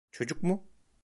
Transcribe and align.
Çocuk 0.11 0.43
mu? 0.43 0.67